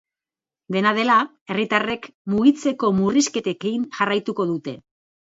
Dena 0.75 0.93
dela, 0.99 1.17
herritarrek 1.53 2.07
mugitzeko 2.37 2.89
murrizketekin 3.01 3.85
jarraituko 3.99 4.49
dute. 4.55 4.75